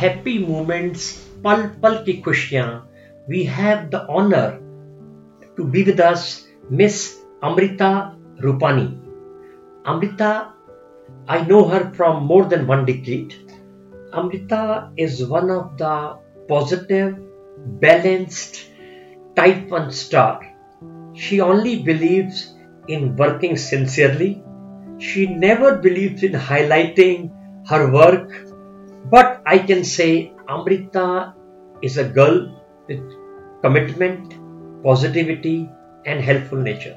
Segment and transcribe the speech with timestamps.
[0.00, 1.02] happy moments,
[1.44, 2.70] pal pal ki khushiyan,
[3.28, 4.60] we have the honor
[5.56, 8.88] to be with us Miss Amrita Rupani.
[9.84, 10.52] Amrita,
[11.28, 13.34] I know her from more than one decade.
[14.12, 17.18] Amrita is one of the positive,
[17.86, 18.66] balanced
[19.36, 20.40] type 1 star.
[21.14, 22.54] She only believes
[22.88, 24.42] in working sincerely.
[24.98, 27.30] She never believes in highlighting
[27.68, 28.49] her work
[29.12, 31.34] But I can say Amrita
[31.82, 32.36] is a girl
[32.88, 33.00] with
[33.62, 34.34] commitment,
[34.84, 35.68] positivity,
[36.06, 36.92] and helpful nature.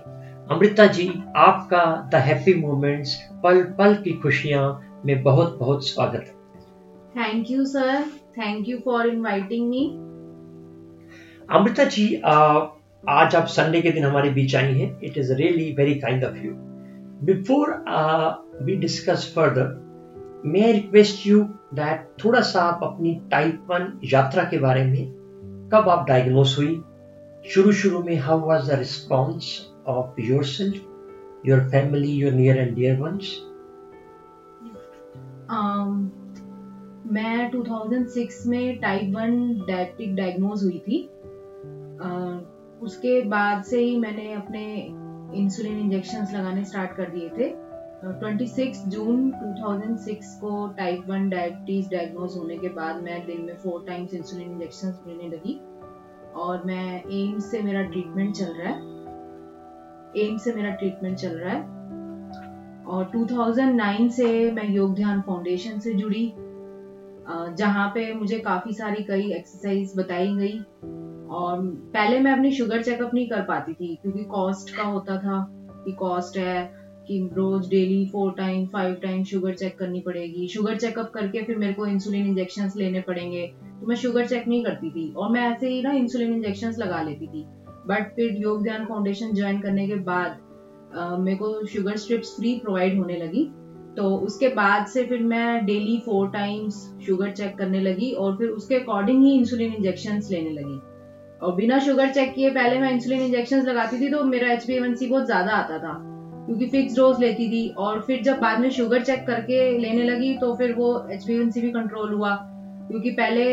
[0.52, 1.08] Amrita ji
[1.38, 4.66] आपका the happy moments पल पल की खुशियाँ
[5.06, 6.34] में बहुत बहुत स्वागत है।
[7.16, 8.02] Thank you sir
[8.38, 9.86] thank you for inviting me
[11.60, 12.36] Amrita ji आ,
[13.10, 16.38] आज आप संडे के दिन हमारे बीच आई हैं। It is really very kind of
[16.46, 16.52] you
[17.32, 17.74] before
[18.66, 19.83] we discuss further
[20.46, 21.44] may request you
[21.74, 26.82] that थोड़ा सा आप अपनी टाइप वन यात्रा के बारे में कब आप डायग्नोस हुई?
[27.46, 29.46] शुरू शुरू में how was the response
[29.88, 33.36] of your self your family your near and dear once
[37.14, 39.34] मैं 2006 में टाइप वन
[39.68, 41.02] डायबिटिक डायग्नोज हुई थी।
[42.82, 44.64] उसके बाद से ही मैंने अपने
[45.42, 47.50] इंसुलिन इंजेक्शंस लगाने स्टार्ट कर दिए थे।
[48.04, 53.56] ट्वेंटी सिक्स जून 2006 को टाइप वन डायबिटीज़ डायग्नोज होने के बाद मैं दिन में
[53.58, 55.60] फोर टाइम्स इंसुलिन इंजेक्शन लेने लगी
[56.36, 58.76] और मैं एम्स से मेरा ट्रीटमेंट चल रहा है।
[60.18, 61.62] एम्स से मेरा ट्रीटमेंट चल रहा है।
[62.86, 66.34] और 2009 से मैं योग ध्यान फाउंडेशन से जुड़ी
[67.58, 70.60] जहाँ पे मुझे काफ़ी सारी कई एक्सरसाइज बताई गई।
[71.30, 71.62] और
[71.94, 75.46] पहले मैं अपनी शुगर चेकअप नहीं कर पाती थी, क्योंकि कॉस्ट का होता था
[75.86, 80.78] कि कॉस्ट है कि रोज daily four time five time sugar check करनी पड़ेगी। शुगर
[80.78, 83.46] चेकअप करके फिर मेरे को इंसुलिन इंजेक्शन लेने पड़ेंगे।
[83.80, 87.02] तो मैं शुगर चेक नहीं करती थी और मैं ऐसे ही ना इंसुलिन इंजेक्शन लगा
[87.02, 87.46] लेती थी।
[87.88, 90.40] बट फिर योग ध्यान फाउंडेशन ज्वाइन करने के बाद
[91.20, 93.44] मेरे को शुगर स्ट्रिप्स फ्री प्रोवाइड होने लगी।
[93.98, 96.76] तो उसके बाद से फिर मैं daily four times
[97.06, 100.80] sugar check करने लगी और फिर उसके अकॉर्डिंग ही इंसुलिन इंजेक्शन लेने लगी।
[101.42, 105.26] और बिना शुगर चेक किए पहले मैं इंसुलिन इंजेक्शन लगाती थी तो मेरा एच बहुत
[105.26, 105.94] ज़्यादा आता था।
[106.46, 110.34] क्योंकि फिक्स डोज लेती थी और फिर जब बाद में शुगर चेक करके लेने लगी
[110.38, 112.34] तो फिर वो एच भी कंट्रोल हुआ।
[112.88, 113.46] क्योंकि पहले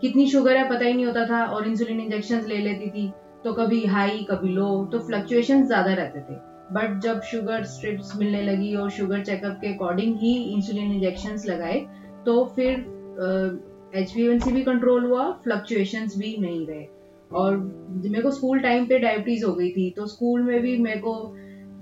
[0.00, 3.10] कितनी शुगर है पता ही नहीं होता था और इंसुलिन इंजेक्शन ले लेती थी।
[3.44, 6.36] तो कभी हाई कभी लो तो फ्लक्चुएशन ज़्यादा रहते थे।
[6.70, 11.80] बट जब शुगर स्ट्रिप्स मिलने लगी और शुगर चेकअप के अकॉर्डिंग ही इंसुलिन इंजेक्शन लगाए
[12.26, 12.78] तो फिर
[13.94, 16.84] एच भी कंट्रोल हुआ फ्लक्चुएशन भी नहीं रहे।
[17.30, 20.98] और मेरे को स्कूल टाइम पे डायबिटीज़ हो गई थी तो स्कूल में भी मेरे
[20.98, 21.14] को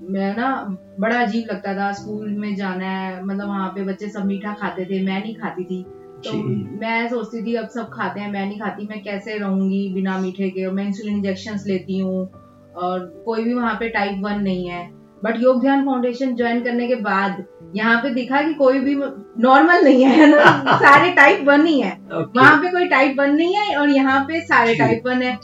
[0.03, 4.25] मैं ना बड़ा अजीब लगता था स्कूल में जाना है मतलब वहाँ पे बच्चे सब
[4.25, 5.83] मीठा खाते थे मैं नहीं खाती थी।
[6.25, 6.33] तो
[6.81, 10.51] मैं सोचती थी अब सब खाते हैं मैं नहीं खाती मैं कैसे रहूँगी बिना मीठे
[10.51, 10.71] के?
[10.71, 12.31] मैं इंसुलिन इंजेक्शन लेती हूँ
[12.77, 14.91] और कोई भी वहाँ पे टाइप वन नहीं है।
[15.25, 18.95] बट योग ध्यान फाउंडेशन ज्वाइन करने के बाद यहाँ पे दिखा कि कोई भी
[19.43, 20.45] नॉर्मल नहीं है ना?
[20.77, 22.37] सारे टाइप वन ही है। Okay.
[22.37, 25.39] वहाँ पे कोई टाइप वन नहीं है और यहाँ पे सारे टाइप वन है।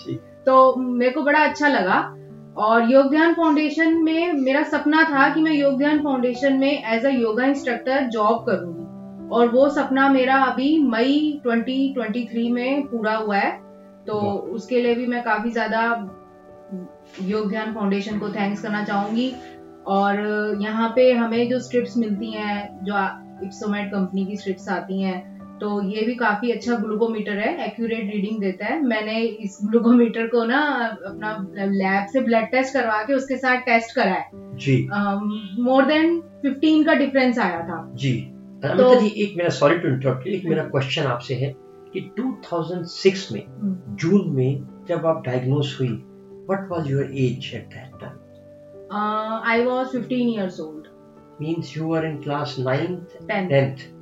[0.47, 2.17] तो मेरे को बड़ा अच्छा लगा।
[2.57, 7.05] और योग ध्यान फाउंडेशन में मेरा सपना था कि मैं योग ध्यान फाउंडेशन में as
[7.07, 13.37] a yoga instructor job करूँगी। और वो सपना मेरा अभी मई 2023 में पूरा हुआ
[13.37, 13.51] है।
[14.07, 14.19] तो
[14.55, 15.83] उसके लिए भी मैं काफ़ी ज़्यादा
[17.23, 19.33] योग ध्यान फाउंडेशन को थैंक्स करना चाहूँगी।
[19.87, 22.95] और यहाँ पे हमें जो स्ट्रिप्स मिलती हैं जो
[23.45, 25.32] इप्सोमेट कंपनी की स्ट्रिप्स आती हैं
[25.63, 30.45] तो ये भी काफ़ी अच्छा ग्लूकोमीटर है एक्यूरेट रीडिंग देता है। मैंने इस ग्लूकोमीटर को
[30.45, 30.61] ना
[31.07, 34.89] अपना लैब से ब्लड टेस्ट करवा के उसके साथ टेस्ट करा है। जी।
[35.63, 38.13] मोर देन फिफ्टीन का डिफरेंस आया था। जी।
[38.65, 41.55] तो जी एक मेरा सॉरी टू इंटरप्ट एक मेरा क्वेश्चन आपसे है
[41.93, 47.67] कि 2006 में हम्म। जून में जब आप डायग्नोस हुई what was your age at
[47.69, 48.21] that time
[48.95, 50.89] I was 15 years old.
[51.41, 54.02] Means you were in class 9th, 10th.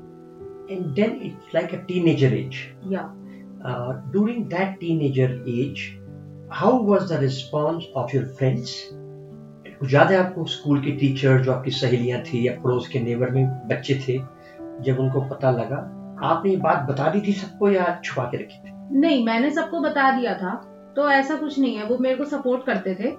[0.70, 0.78] 10th.
[0.78, 2.74] And then it's like a teenager age.
[2.88, 3.08] Yeah.
[3.64, 5.98] Uh, during that teenager age,
[6.50, 8.92] how was the response of your friends?
[9.80, 13.30] कुछ याद है आपको school के teacher जो आपकी सहेलियाँ थी या पड़ोस के नेबर
[13.30, 14.18] में बच्चे थे
[14.82, 15.76] जब उनको पता लगा
[16.28, 19.80] आपने ये बात बता दी थी सबको या छुपा के रखी थी नहीं मैंने सबको
[19.80, 20.54] बता दिया था
[20.96, 23.16] तो ऐसा कुछ नहीं है वो मेरे को सपोर्ट करते थे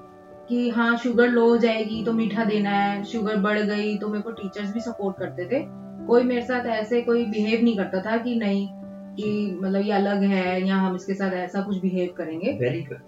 [0.50, 4.22] कि हाँ शुगर लो हो जाएगी तो मीठा देना है शुगर बढ़ गई तो मेरे
[4.24, 5.66] को टीचर्स भी सपोर्ट करते थे
[6.12, 8.68] कोई मेरे साथ ऐसे कोई बिहेव नहीं करता था कि नहीं
[9.16, 12.54] कि मतलब ये अलग है या हम इसके साथ ऐसा कुछ बिहेव करेंगे।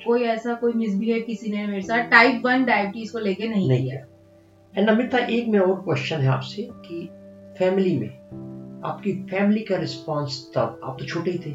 [0.05, 3.89] कोई ऐसा कोई मिसबिहेव किसी ने मेरे साथ टाइप वन डायबिटीज़ को लेके नहीं, नहीं
[3.89, 4.05] किया।
[4.77, 7.09] एंड अमिता एक मेरा और क्वेश्चन है आपसे कि
[7.59, 8.09] फैमिली में
[8.85, 11.53] आपकी फैमिली का रिस्पांस तब आप तो छोटे ही थे।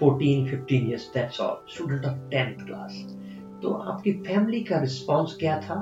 [0.00, 3.16] 14 15 years that's all student of 10th class
[3.62, 5.74] तो आपकी फैमिली का रिस्पांस क्या था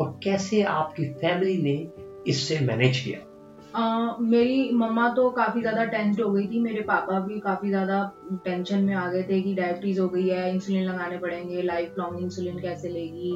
[0.00, 1.88] और कैसे आपकी फैमिली ने
[2.30, 3.26] इससे मैनेज किया?
[3.74, 8.02] मेरी मम्मा तो काफ़ी ज़्यादा टेंस्ड हो गई थी, मेरे पापा भी काफ़ी ज़्यादा
[8.44, 12.22] टेंशन में आ गए थे कि डायबिटीज़ हो गई है इंसुलिन लगाने पड़ेंगे लाइफ लॉन्ग
[12.22, 13.32] इंसुलिन कैसे लेगी,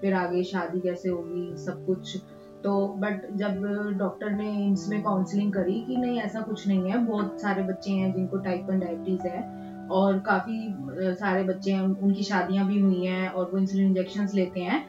[0.00, 2.16] फिर आगे शादी कैसे होगी, सब कुछ।
[2.64, 3.62] तो बट जब
[3.98, 8.12] डॉक्टर ने इसमें काउंसलिंग करी कि नहीं, ऐसा कुछ नहीं है, बहुत सारे बच्चे हैं
[8.12, 9.42] जिनको टाइप वन डायबिटीज़ है,
[9.90, 14.60] और काफ़ी सारे बच्चे हैं, उनकी शादियाँ भी हुई हैं, और वो इंसुलिन इंजेक्शन लेते
[14.60, 14.84] हैं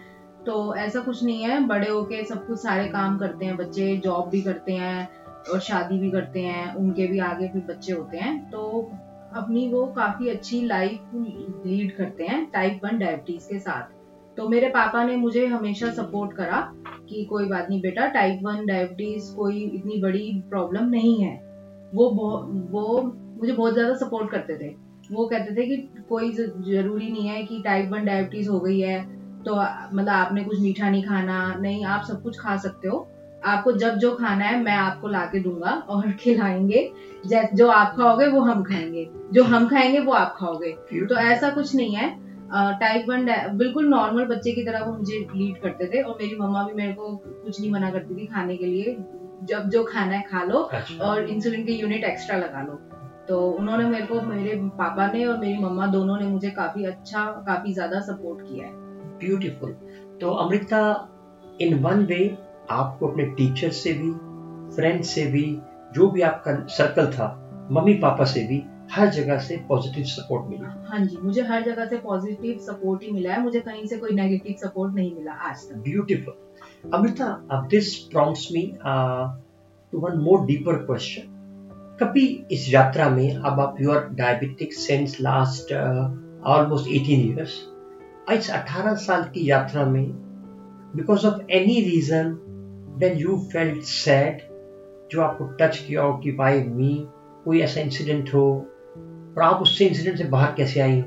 [0.47, 4.29] तो ऐसा कुछ नहीं है। बड़े होके सब कुछ सारे काम करते हैं, बच्चे जॉब
[4.29, 5.09] भी करते हैं
[5.51, 8.91] और शादी भी करते हैं, उनके भी आगे फिर बच्चे होते हैं। तो
[9.35, 11.11] अपनी वो काफ़ी अच्छी लाइफ
[11.65, 13.95] लीड करते हैं टाइप वन डायबिटीज़ के साथ।
[14.37, 16.59] तो मेरे पापा ने मुझे हमेशा सपोर्ट करा
[17.09, 21.35] कि कोई बात नहीं बेटा टाइप वन डायबिटीज़ कोई इतनी बड़ी प्रॉब्लम नहीं है।
[21.93, 22.09] वो
[22.71, 24.73] वो मुझे बहुत ज़्यादा सपोर्ट करते थे।
[25.11, 25.77] वो कहते थे कि
[26.09, 29.16] कोई ज़रूरी नहीं है कि टाइप वन डायबिटीज़ हो गई है।
[29.47, 29.55] तो
[29.95, 33.07] मतलब आपने कुछ मीठा नहीं खाना नहीं आप सब कुछ खा सकते हो।
[33.45, 36.91] आपको जब जो खाना है मैं आपको ला के दूँगा और खिलाएँगे।
[37.53, 40.71] जो आप खाओगे वो हम खाएँगे। जो हम खाएँगे वो आप खाओगे।
[41.05, 43.25] तो ऐसा कुछ नहीं है। टाइप वन
[43.57, 46.93] बिल्कुल नॉर्मल बच्चे की तरह वो मुझे लीड करते थे और मेरी मम्मा भी मेरे
[46.93, 48.97] को कुछ नहीं मना करती थी खाने के लिए।
[49.43, 52.73] जब जो खाना है खा लो अच्छा। और इंसुलिन के यूनिट एक्स्ट्रा लगा लो।
[53.27, 57.25] तो उन्होंने मेरे को मेरे पापा ने और मेरी मम्मा दोनों ने मुझे काफ़ी अच्छा
[57.25, 58.86] काफ़ी ज़्यादा सपोर्ट किया है।
[59.19, 59.71] ब्यूटीफुल
[60.21, 60.81] तो अमृता
[61.61, 62.21] इन वन वे
[62.71, 64.11] आपको अपने टीचर से भी
[64.75, 65.45] फ्रेंड से भी
[65.93, 67.27] जो भी आपका सर्कल था
[67.71, 71.85] मम्मी पापा से भी हर जगह से पॉजिटिव सपोर्ट मिला हाँ जी मुझे हर जगह
[71.85, 75.69] से पॉजिटिव सपोर्ट ही मिला है मुझे कहीं से कोई नेगेटिव सपोर्ट नहीं मिला आज
[75.71, 76.35] तक.
[76.85, 79.35] Amrita, uh, this prompts me uh,
[79.93, 81.33] to one more deeper question.
[81.99, 85.73] कभी इस यात्रा में अब आप you are diabetic since last
[86.45, 87.55] almost 18 years
[88.33, 90.05] इस 18 साल की यात्रा में
[90.95, 92.37] because of any reason
[92.99, 94.41] then you felt sad
[95.11, 97.07] जो आपको टच किया हो कि भाई मी
[97.45, 98.67] कोई ऐसा इंसिडेंट हो
[99.37, 101.03] और आप उससे इंसिडेंट से बाहर कैसे आई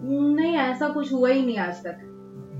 [0.00, 1.98] नहीं ऐसा कुछ हुआ ही नहीं आज तक।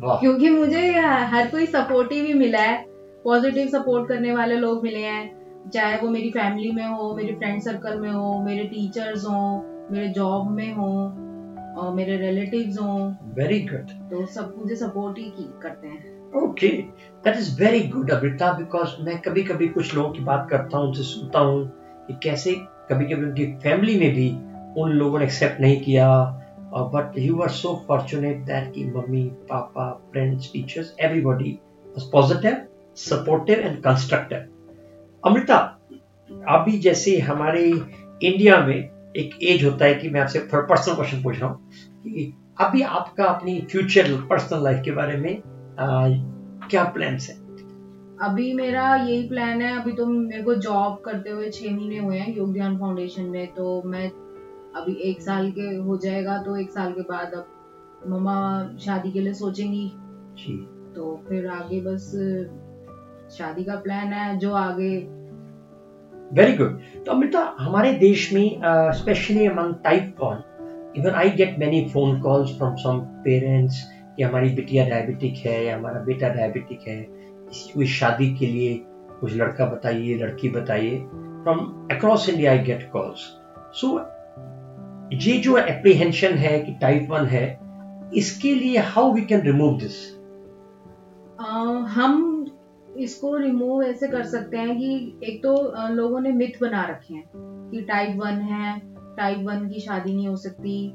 [0.05, 2.85] क्योंकि मुझे हर कोई सपोर्टिव ही मिला है।
[3.25, 5.37] पॉजिटिव सपोर्ट करने वाले लोग मिले हैं।
[5.71, 10.09] चाहे वो मेरी फैमिली में हो मेरे फ्रेंड सर्कल में हो मेरे टीचर्स हो मेरे
[10.09, 11.26] जॉब में हो।
[11.77, 12.99] और मेरे रिलेटिव्स हो।
[13.37, 16.69] वेरी गुड तो सब मुझे सपोर्ट ही की करते हैं। Okay
[17.25, 20.87] that is very good Amrita because मैं कभी कभी कुछ लोगों की बात करता हूँ
[20.89, 21.67] उनसे सुनता हूँ
[22.07, 22.55] कि कैसे
[22.91, 24.29] कभी कभी उनकी फैमिली में भी
[24.81, 26.09] उन लोगों ने एक्सेप्ट नहीं किया
[26.95, 32.57] but you are so fortunate that कि mummy papa friends teachers everybody was positive
[32.97, 34.45] supportive and constructive
[35.25, 35.57] Amrita
[36.51, 41.41] अभी जैसे हमारे इंडिया में एक एज होता है कि मैं आपसे पर्सनल क्वेश्चन पूछ
[41.41, 41.71] रहा हूँ
[42.03, 45.39] कि अभी आपका अपनी फ्यूचर पर्सनल लाइफ के बारे में
[45.79, 46.09] आ,
[46.69, 47.35] क्या प्लान्स है?
[48.23, 52.19] अभी मेरा यही प्लान है अभी तो मेरे को जॉब करते हुए छह महीने हुए
[52.19, 54.09] हैं योग ध्यान फाउंडेशन में तो मैं
[54.77, 57.47] अभी एक साल के हो जाएगा तो एक साल के बाद अब
[58.07, 58.37] मम्मा
[58.81, 59.93] शादी के लिए सोचेंगी।
[60.39, 60.57] जी।
[60.95, 62.11] तो फिर आगे बस
[63.39, 64.91] शादी का प्लान है जो आगे
[66.33, 68.61] वेरी गुड तो अमृता, हमारे देश में
[68.95, 70.43] specially among type one
[70.97, 73.83] even I get many phone calls from some parents
[74.17, 76.97] कि हमारी बिटिया डायबिटिक है या हमारा बेटा डायबिटिक है
[77.75, 78.75] कोई शादी के लिए
[79.21, 81.59] कुछ लड़का बताइए, लड़की बताइए। From
[81.93, 83.19] across India I get calls
[83.81, 83.99] so
[85.15, 87.47] ये जो एप्रीहेंशन है कि टाइप वन है,
[88.15, 90.05] इसके लिए how we can remove this
[91.89, 92.36] हम
[92.99, 95.55] इसको रिमूव ऐसे कर सकते हैं कि एक तो
[95.89, 97.25] लोगों ने मिथ बना रखे हैं
[97.71, 98.79] कि टाइप वन है
[99.17, 100.89] टाइप वन की शादी नहीं हो सकती।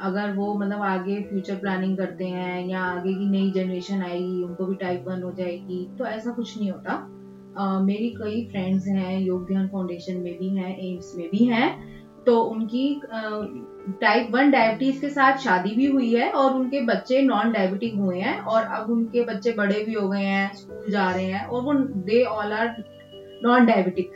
[0.00, 4.66] अगर वो मतलब आगे फ्यूचर प्लानिंग करते हैं या आगे की नई जनरेशन आएगी उनको
[4.66, 6.92] भी टाइप वन हो जाएगी तो ऐसा कुछ नहीं होता।
[7.56, 11.68] अ, मेरी कई फ्रेंड्स हैं योग ध्यान फाउंडेशन में भी हैं एम्स में भी हैं
[12.26, 12.88] तो उनकी
[13.88, 18.18] टाइप वन डायबिटीज़ के साथ शादी भी हुई है और उनके बच्चे नॉन डायबिटिक हुए
[18.20, 21.62] हैं और अब उनके बच्चे बड़े भी हो गए हैं स्कूल जा रहे हैं और
[21.62, 21.74] वो
[22.08, 22.74] they all are
[23.44, 24.12] non diabetic.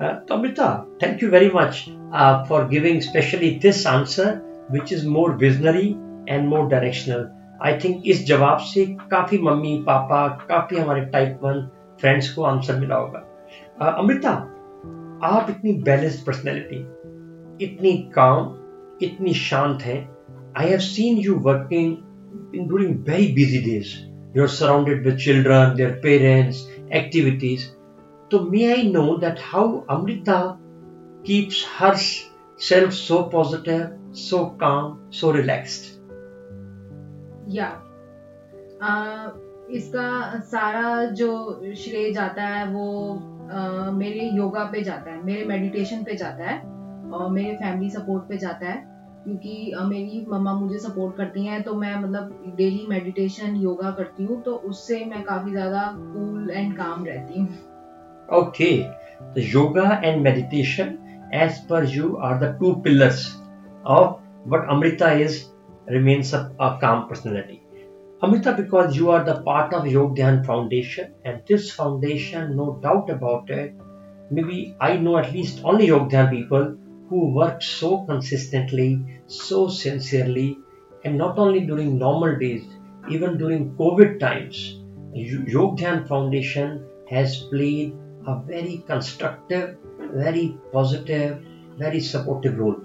[0.00, 5.34] Uh, Tamrita, thank you very much uh, for giving especially this answer, which is more
[5.34, 5.96] visionary
[6.28, 7.28] and more directional.
[7.60, 11.60] I think इस जवाब से काफ़ी मम्मी पापा काफ़ी हमारे टाइप वन
[12.00, 13.22] फ्रेंड्स को आंसर मिला होगा
[13.82, 14.30] uh, अमृता
[15.26, 16.84] आप इतनी बैलेंस्ड पर्सनैलिटी
[17.60, 18.54] इतनी काम
[19.02, 20.08] इतनी शांत है।
[20.56, 21.96] I have seen you working
[22.54, 23.94] in during very busy days
[24.36, 27.66] you are surrounded with children their parents activities
[28.32, 30.58] So may I know that how Amrita
[31.24, 35.84] keeps herself so positive, so calm, so relaxed?
[37.48, 37.66] या
[38.82, 39.28] आ,
[39.70, 43.14] इसका सारा जो श्रेय जाता है वो
[43.52, 46.73] आ, मेरे योगा पे जाता है मेरे मेडिटेशन पे जाता है।
[47.32, 48.82] मेरे फैमिली सपोर्ट पे जाता है
[49.24, 54.40] क्योंकि मेरी मम्मा मुझे सपोर्ट करती हैं तो मैं मतलब डेली मेडिटेशन योगा करती हूँ
[54.42, 57.48] तो उससे मैं काफ़ी ज़्यादा कूल एंड काम रहती हूँ
[59.34, 63.36] the yoga and meditation, as per you, are the two pillars
[63.84, 65.50] of what Amrita is,
[65.86, 67.62] remains a, a calm personality.
[68.22, 73.10] Amrita, because you are the part of Yog Dhyan Foundation, and this foundation, no doubt
[73.10, 73.74] about it,
[74.30, 76.76] maybe I know at least only Yog Dhyan people
[77.09, 80.57] who work so consistently, so sincerely,
[81.03, 82.63] and not only during normal days,
[83.09, 84.79] even during COVID times,
[85.13, 87.95] Yog Dhyan Foundation has played
[88.27, 89.77] a very constructive,
[90.13, 91.43] very positive,
[91.77, 92.75] very supportive role.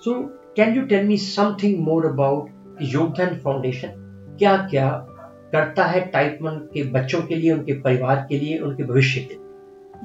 [0.00, 2.48] So, can you tell me something more about
[2.78, 3.98] the Yogdhan Foundation?
[4.38, 4.88] क्या क्या
[5.52, 9.34] करता है type one के बच्चों के लिए उनके परिवार के लिए उनके भविष्य के
[9.34, 9.45] लिए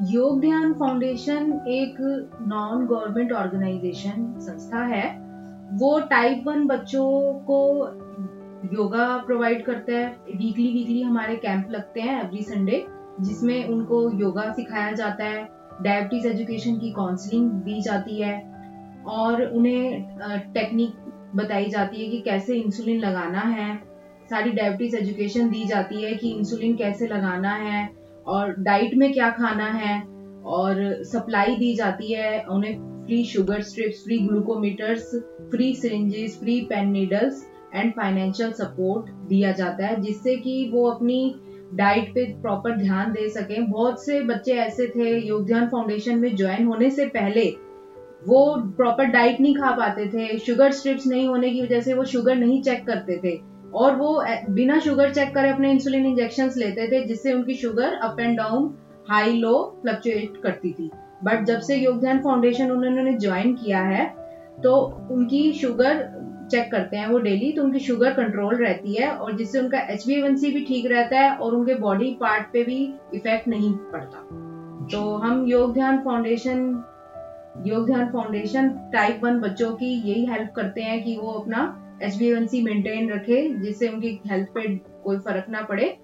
[0.00, 1.94] योग ध्यान फाउंडेशन एक
[2.42, 5.18] नॉन गवर्नमेंट ऑर्गेनाइजेशन संस्था है।
[5.72, 7.86] वो टाइप वन बच्चों को
[8.74, 12.86] योगा प्रोवाइड करता है। वीकली वीकली हमारे कैंप लगते हैं एवरी संडे
[13.20, 15.48] जिसमें उनको योगा सिखाया जाता है।
[15.82, 18.52] डायबिटीज़ एजुकेशन की काउंसलिंग दी जाती है।
[19.06, 20.04] और उन्हें
[20.54, 20.94] टेक्निक
[21.36, 23.76] बताई जाती है कि कैसे इंसुलिन लगाना है।
[24.30, 29.30] सारी डायबिटीज़ एजुकेशन दी जाती है कि इंसुलिन कैसे लगाना है। और डाइट में क्या
[29.30, 30.00] खाना है?
[30.44, 35.14] और सप्लाई दी जाती है उन्हें free sugar strips free glucometers
[35.50, 41.34] free syringes free pen needles and financial support दिया जाता है, जिससे कि वो अपनी
[41.74, 46.34] डाइट पे प्रॉपर ध्यान दे सके। बहुत से बच्चे ऐसे थे योग ध्यान फाउंडेशन में
[46.36, 47.44] ज्वाइन होने से पहले
[48.26, 52.04] वो प्रॉपर डाइट नहीं खा पाते थे शुगर स्ट्रिप्स नहीं होने की वजह से वो
[52.04, 56.86] शुगर नहीं चेक करते थे। और वो बिना शुगर चेक करे अपने इंसुलिन इंजेक्शन लेते
[56.88, 58.74] थे, जिससे उनकी sugar up and down
[59.08, 60.90] high low fluctuate करती थी।
[61.24, 64.04] बट जब से योग ध्यान फाउंडेशन उन्होंने ज्वाइन किया है
[64.62, 64.74] तो
[65.10, 66.02] उनकी शुगर
[66.50, 70.06] चेक करते हैं वो डेली तो उनकी शुगर कंट्रोल रहती है, और जिससे उनका एच
[70.06, 72.78] भी ठीक रहता है, और उनके बॉडी पार्ट पे भी
[73.14, 74.18] इफ़ेक्ट नहीं पड़ता।
[74.92, 76.82] तो हम योग ध्यान फाउंडेशन
[77.66, 81.62] योग ध्यान फाउंडेशन टाइप वन बच्चों की यही हेल्प करते हैं कि वो अपना
[82.02, 84.66] एच बी मेंटेन रखे जिससे उनकी हेल्थ पे
[85.04, 85.96] कोई फ़र्क ना पड़े।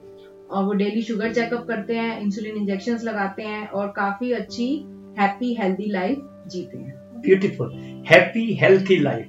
[0.51, 4.69] और वो डेली शुगर चेकअप करते हैं इंसुलिन इंजेक्शन लगाते हैं और काफ़ी अच्छी
[5.19, 7.73] हैप्पी हेल्दी लाइफ जीते हैं। Beautiful
[8.09, 9.27] happy healthy life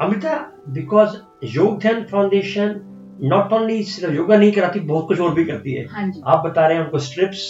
[0.00, 0.34] Amita
[0.68, 1.16] because
[1.56, 2.80] Yog Dhyan foundation
[3.22, 6.66] not only सिर्फ़ योगा नहीं कराती बहुत कुछ और भी करती है। हाँ आप बता
[6.66, 7.42] रहे हैं उनको स्ट्रिप्स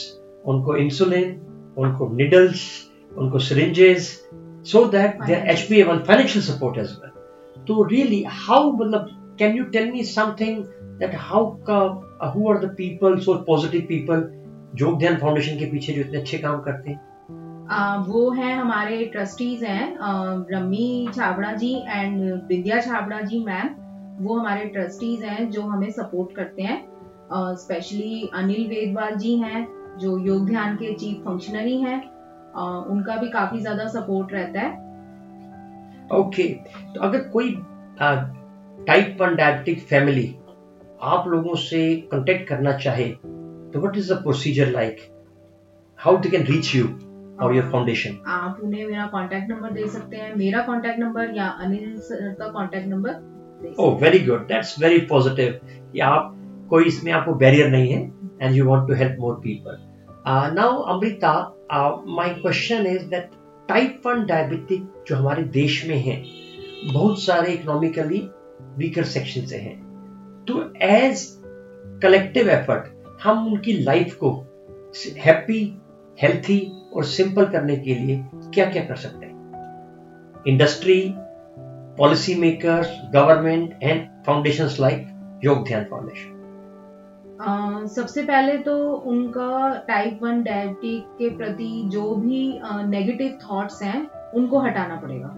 [0.47, 1.31] उनको इंसुलिन
[1.79, 2.65] उनको निडल्स
[3.17, 4.09] उनको syringes
[4.73, 9.65] that there H P even financial support as well तो रियली हाउ मतलब can you
[9.65, 10.65] tell me something
[11.01, 11.79] that how का
[12.35, 14.31] who are the people so positive people
[14.81, 17.01] Yog Dhyan foundation के पीछे जो इतने अच्छे काम करते हैं?
[18.09, 19.97] वो है हमारे ट्रस्टीज हैं
[20.53, 23.69] रमी छाबड़ा जी एंड विद्या छाबड़ा जी मैम
[24.21, 26.83] वो हमारे ट्रस्टीज हैं जो हमें सपोर्ट करते हैं।
[27.57, 29.67] स्पेशली अनिल वेदवाल जी हैं
[29.99, 32.14] जो योग ध्यान के चीफ फंक्शनरी हैं।
[32.57, 34.83] उनका भी काफ़ी ज़्यादा सपोर्ट रहता है।
[36.13, 36.95] Okay okay.
[36.95, 37.51] तो अगर कोई
[38.01, 40.27] टाइप वन डायबिटिक फैमिली
[41.05, 41.81] आप लोगों से
[42.11, 45.01] कांटेक्ट करना चाहे तो what is the procedure like
[45.99, 46.85] how they can reach you
[47.43, 51.49] or your foundation आप उन्हें मेरा कांटेक्ट नंबर दे सकते हैं। मेरा कांटेक्ट नंबर या
[51.63, 56.31] अनिल सर का contact number oh very good that's very positive कि आप
[56.71, 58.01] कोई इसमें आपको बैरियर नहीं है
[58.43, 59.79] and you want to help more people
[60.55, 61.33] now Amrita
[62.07, 63.31] my question is that
[63.69, 66.23] type one diabetic जो हमारे देश में है,
[66.93, 68.19] बहुत सारे इकोनॉमिकली
[68.79, 69.77] वीकर सेक्शन से हैं।
[70.49, 71.27] तो एज
[72.03, 72.85] कलेक्टिव एफर्ट
[73.23, 74.31] हम उनकी लाइफ को
[75.19, 75.61] हैप्पी
[76.23, 76.61] हेल्थी
[76.97, 79.33] और सिंपल करने के लिए क्या क्या कर सकते हैं?
[80.49, 81.15] Industry
[81.99, 85.07] policy makers government and foundation like
[85.45, 86.34] Yog Dhyan foundation
[87.89, 94.59] सबसे पहले तो उनका टाइप वन डायबिटिक के प्रति जो भी नेगेटिव थॉट्स हैं उनको
[94.59, 95.31] हटाना पड़ेगा।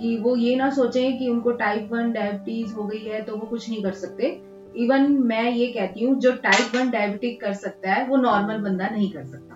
[0.00, 3.46] कि वो ये ना सोचें कि उनको टाइप वन डायबिटीज़ हो गई है तो वो
[3.46, 4.26] कुछ नहीं कर सकते।
[4.76, 8.88] इवन मैं ये कहती हूँ जो टाइप वन डायबिटिक कर सकता है वो नॉर्मल बंदा
[8.88, 9.54] नहीं कर सकता।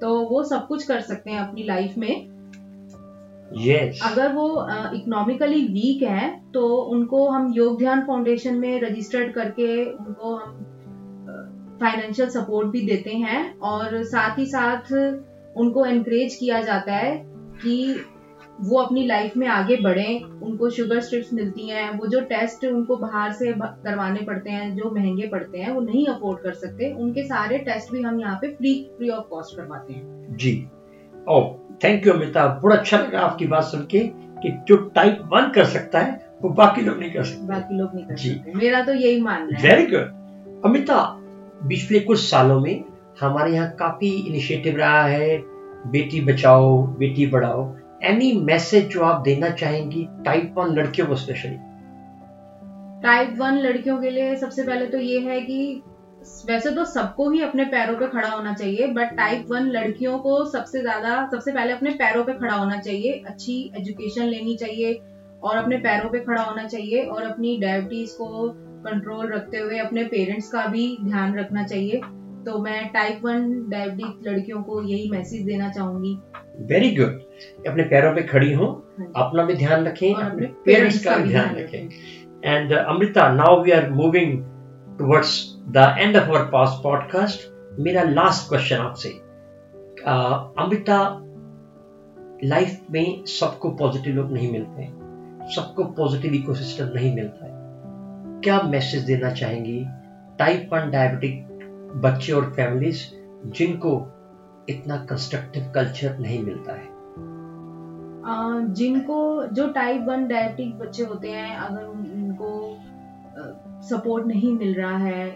[0.00, 2.34] तो वो सब कुछ कर सकते हैं अपनी लाइफ में।
[3.58, 3.98] Yes.
[4.04, 4.46] अगर वो
[4.96, 10.64] इकोनॉमिकली uh, वीक है तो उनको हम योग ध्यान फाउंडेशन में रजिस्टर्ड करके उनको हम
[11.80, 14.92] फाइनेंशियल सपोर्ट भी देते हैं और साथ ही साथ
[15.56, 17.14] उनको एनकरेज किया जाता है
[17.62, 18.04] कि
[18.62, 22.96] वो अपनी लाइफ में आगे बढ़ें उनको शुगर स्ट्रिप्स मिलती हैं वो जो टेस्ट उनको
[22.96, 27.22] बाहर से करवाने पड़ते हैं जो महँगे पड़ते हैं वो नहीं अफोर्ड कर सकते। उनके
[27.22, 30.52] सारे टेस्ट भी हम यहाँ पे फ्री फ्री ऑफ़ कॉस्ट करवाते हैं। जी।
[31.28, 31.40] ओ
[31.84, 33.98] थैंक यू अमिता बड़ा अच्छा लगा आपकी बात सुन के
[34.42, 37.94] कि जो टाइप वन कर सकता है वो बाकी लोग नहीं कर सकते। बाकी लोग
[37.94, 41.00] नहीं कर सकते। मेरा तो यही मानना है। वेरी गुड अमिता
[41.68, 42.84] पिछले कुछ सालों में
[43.20, 45.36] हमारे यहाँ काफ़ी इनिशिएटिव रहा है,
[45.86, 47.72] बेटी बचाओ, बेटी बढ़ाओ
[48.04, 51.56] एनी मैसेज जो आप देना चाहेंगी टाइप वन लड़कियों को स्पेशली
[53.02, 55.82] टाइप वन लड़कियों के लिए सबसे पहले तो ये है कि
[56.46, 60.44] वैसे तो सबको ही अपने पैरों पे खड़ा होना चाहिए बट टाइप वन लड़कियों को
[60.44, 64.94] सबसे ज़्यादा, सबसे पहले अपने पैरों पे खड़ा होना चाहिए। अच्छी एजुकेशन लेनी चाहिए
[65.42, 68.48] और अपने पैरों पे खड़ा होना चाहिए और अपनी डायबिटीज़ को
[68.84, 72.00] कंट्रोल रखते हुए अपने पेरेंट्स का भी ध्यान रखना चाहिए।
[72.44, 76.14] तो मैं टाइप वन डायबिटिक लड़कियों को यही मैसेज देना चाहूँगी।
[76.66, 78.66] वेरी गुड अपने पैरों पे खड़ी हो
[78.98, 81.78] हाँ। अपना भी ध्यान रखें अपने पेरेंट्स का भी ध्यान रखें।
[82.44, 84.38] And Amrita now we are moving
[84.98, 85.34] towards
[85.68, 87.50] the end of our past podcast
[87.80, 89.08] मेरा लास्ट क्वेश्चन आपसे।
[90.64, 91.00] अमृता
[92.44, 94.92] लाइफ में सबको पॉजिटिव लोग नहीं मिलते
[95.54, 97.52] सबको पॉजिटिव इकोसिस्टम नहीं मिलता है।
[98.44, 99.84] क्या मैसेज देना चाहेंगी?
[100.38, 103.02] टाइप वन डायबिटिक बच्चे और फैमिलीज़
[103.50, 103.92] जिनको
[104.68, 106.92] इतना कंस्ट्रक्टिव कल्चर नहीं मिलता है।
[108.74, 112.78] जिनको, जो टाइप वन डायबिटिक बच्चे होते हैं, अगर उनको
[113.88, 115.26] सपोर्ट नहीं मिल रहा है,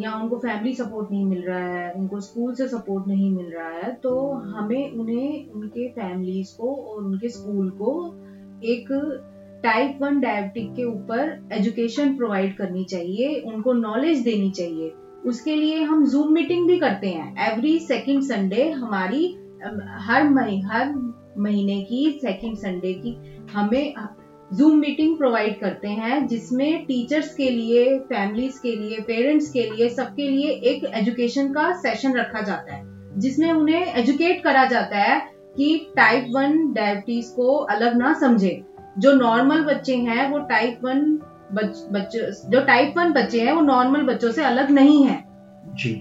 [0.00, 3.68] या उनको फैमिली सपोर्ट नहीं मिल रहा है, उनको स्कूल से सपोर्ट नहीं मिल रहा
[3.68, 7.90] है तो हमें उन्हें, उनके फैमिलीज़ को और उनके स्कूल को
[8.64, 8.88] एक
[9.62, 14.92] टाइप वन डायबिटिक के ऊपर एजुकेशन प्रोवाइड करनी चाहिए, उनको नॉलेज देनी चाहिए।
[15.26, 19.26] उसके लिए हम जूम मीटिंग भी करते हैं। एवरी सेकेंड संडे हमारी
[20.00, 20.94] हर मही, हर
[21.38, 23.16] महीने की सेकेंड संडे की
[23.52, 23.94] हमें
[24.50, 29.88] जूम मीटिंग प्रोवाइड करते हैं, जिसमें टीचर्स के लिए फैमिलीज़ के लिए पेरेंट्स के लिए,
[29.88, 32.82] सबके लिए एक एजुकेशन का सेशन रखा जाता है,
[33.20, 35.20] जिसमें उन्हें एजुकेट करा जाता है
[35.56, 38.62] कि टाइप वन डायबिटीज़ को अलग ना समझे।
[38.98, 41.00] जो नॉर्मल बच्चे हैं वो टाइप वन
[41.52, 45.24] बच्चों जो टाइप वन बच्चे हैं वो नॉर्मल बच्चों से अलग नहीं है।
[45.74, 45.92] जी।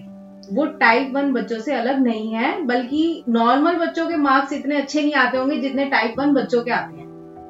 [0.53, 5.01] वो टाइप वन बच्चों से अलग नहीं है बल्कि नॉर्मल बच्चों के मार्क्स इतने अच्छे
[5.01, 7.07] नहीं आते होंगे जितने टाइप वन बच्चों के आते हैं।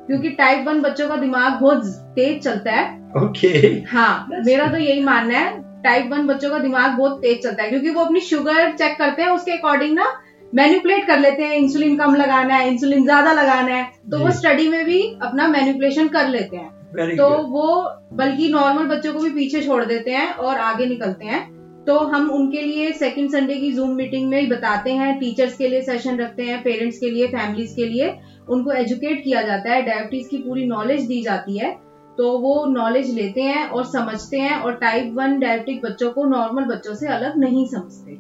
[0.07, 2.85] क्योंकि टाइप वन बच्चों का दिमाग बहुत तेज चलता है।
[3.17, 3.91] Okay okay.
[3.91, 7.69] हाँ मेरा तो यही मानना है। टाइप वन बच्चों का दिमाग बहुत तेज चलता है
[7.69, 10.05] क्योंकि वो अपनी शुगर चेक करते हैं उसके अकॉर्डिंग ना
[10.55, 14.67] मैनिपुलेट कर लेते हैं इंसुलिन कम लगाना है इंसुलिन ज़्यादा लगाना है तो वो स्टडी
[14.69, 17.49] में भी अपना मैन्युपुलेशन कर लेते हैं। Very तो good.
[17.49, 21.47] वो बल्कि नॉर्मल बच्चों को भी पीछे छोड़ देते हैं और आगे निकलते हैं।
[21.85, 25.67] तो हम उनके लिए सेकंड संडे की जूम मीटिंग में ही बताते हैं टीचर्स के
[25.67, 28.13] लिए सेशन रखते हैं पेरेंट्स के लिए फैमिलीज़ के लिए।
[28.49, 31.71] उनको एजुकेट किया जाता है डायबिटीज़ की पूरी नॉलेज दी जाती है।
[32.19, 36.63] तो वो नॉलेज लेते हैं और समझते हैं और टाइप वन डायबिटिक बच्चों को नॉर्मल
[36.63, 38.11] बच्चों से अलग नहीं समझते।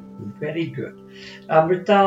[0.45, 1.97] वेरी गुड अमृता,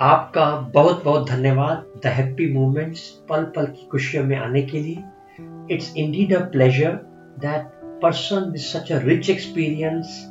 [0.00, 0.44] आपका
[0.74, 5.92] बहुत बहुत धन्यवाद द हैप्पी मोमेंट्स पल पल की खुशियों में आने के लिए। It's
[5.96, 6.92] indeed a pleasure
[7.38, 7.66] that
[8.02, 10.24] person with such a rich experience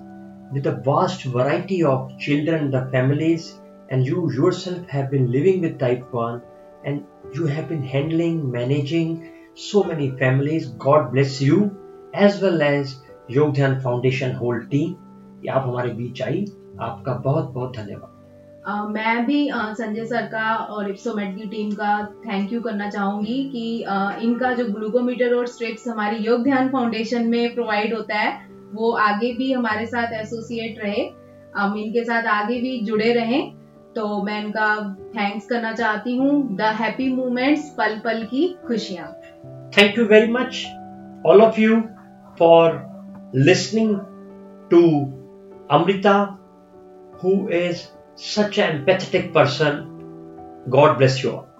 [0.53, 3.51] with a vast variety of children the families
[3.91, 7.01] and you yourself have been living with type 1 and
[7.37, 9.17] you have been handling managing
[9.55, 10.67] so many families.
[10.69, 11.75] God bless you
[12.13, 14.95] as well as Yogdhan Foundation whole team.
[15.49, 16.45] आप हमारे बीच आई
[16.81, 18.13] आपका बहुत बहुत धन्यवाद
[18.65, 21.89] Uh, मैं भी uh, Sanjay sir का और इप्सोमेट की टीम का
[22.25, 27.27] थैंक यू करना चाहूँगी कि uh, इनका जो ग्लूकोमीटर और स्ट्रिप्स हमारी योग ध्यान फाउंडेशन
[27.27, 28.31] में प्रोवाइड होता है
[28.73, 31.05] वो आगे भी हमारे साथ एसोसिएट रहे
[31.57, 33.53] हम इनके साथ आगे भी जुड़े रहें
[33.95, 34.67] तो मैं इनका
[35.15, 39.07] थैंक्स करना चाहती हूँ द हैप्पी मोमेंट्स पल पल की खुशियाँ
[39.75, 40.67] Thank you very much,
[41.25, 41.89] all of you,
[42.37, 42.89] for
[43.33, 43.99] listening
[44.69, 44.79] to
[45.69, 46.37] Amrita,
[47.15, 50.63] who is such an empathetic person.
[50.69, 51.54] God bless you all.